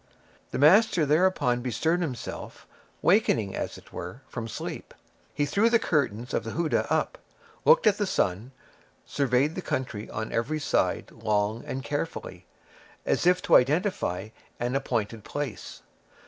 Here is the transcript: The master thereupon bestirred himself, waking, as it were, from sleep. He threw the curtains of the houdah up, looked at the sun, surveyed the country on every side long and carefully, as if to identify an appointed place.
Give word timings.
The 0.49 0.57
master 0.57 1.05
thereupon 1.05 1.61
bestirred 1.61 2.01
himself, 2.01 2.65
waking, 3.03 3.55
as 3.55 3.77
it 3.77 3.93
were, 3.93 4.21
from 4.27 4.47
sleep. 4.47 4.95
He 5.31 5.45
threw 5.45 5.69
the 5.69 5.77
curtains 5.77 6.33
of 6.33 6.43
the 6.43 6.53
houdah 6.53 6.91
up, 6.91 7.19
looked 7.65 7.85
at 7.85 7.99
the 7.99 8.07
sun, 8.07 8.51
surveyed 9.05 9.53
the 9.53 9.61
country 9.61 10.09
on 10.09 10.31
every 10.31 10.59
side 10.59 11.11
long 11.11 11.63
and 11.65 11.83
carefully, 11.83 12.47
as 13.05 13.27
if 13.27 13.43
to 13.43 13.55
identify 13.57 14.29
an 14.59 14.75
appointed 14.75 15.23
place. 15.23 15.83